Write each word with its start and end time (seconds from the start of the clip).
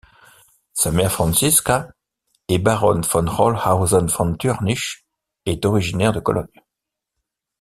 Sa 0.73 0.91
mère 0.91 1.11
Franziska 1.11 1.89
est 2.47 2.57
baronne 2.57 3.01
von 3.03 3.27
Rolshausen 3.29 4.07
von 4.09 4.35
Türnich 4.35 5.05
est 5.45 5.63
originaire 5.63 6.11
de 6.11 6.19
Cologne. 6.19 6.63